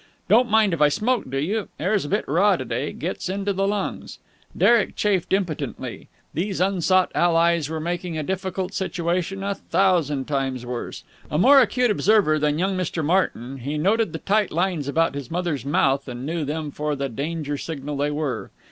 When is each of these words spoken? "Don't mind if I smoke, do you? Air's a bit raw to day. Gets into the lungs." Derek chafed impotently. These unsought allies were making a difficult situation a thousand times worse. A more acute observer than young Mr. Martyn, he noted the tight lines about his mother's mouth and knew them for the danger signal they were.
"Don't 0.27 0.49
mind 0.49 0.73
if 0.73 0.81
I 0.81 0.89
smoke, 0.89 1.29
do 1.29 1.37
you? 1.37 1.67
Air's 1.79 2.05
a 2.05 2.09
bit 2.09 2.27
raw 2.27 2.55
to 2.55 2.65
day. 2.65 2.91
Gets 2.91 3.29
into 3.29 3.53
the 3.53 3.67
lungs." 3.67 4.17
Derek 4.57 4.95
chafed 4.95 5.31
impotently. 5.31 6.07
These 6.33 6.59
unsought 6.59 7.11
allies 7.13 7.69
were 7.69 7.79
making 7.79 8.17
a 8.17 8.23
difficult 8.23 8.73
situation 8.73 9.43
a 9.43 9.53
thousand 9.53 10.27
times 10.27 10.65
worse. 10.65 11.03
A 11.29 11.37
more 11.37 11.61
acute 11.61 11.91
observer 11.91 12.39
than 12.39 12.57
young 12.57 12.75
Mr. 12.75 13.05
Martyn, 13.05 13.57
he 13.57 13.77
noted 13.77 14.11
the 14.11 14.17
tight 14.17 14.51
lines 14.51 14.87
about 14.87 15.13
his 15.13 15.29
mother's 15.29 15.67
mouth 15.67 16.07
and 16.07 16.25
knew 16.25 16.45
them 16.45 16.71
for 16.71 16.95
the 16.95 17.07
danger 17.07 17.55
signal 17.55 17.95
they 17.97 18.09
were. 18.09 18.49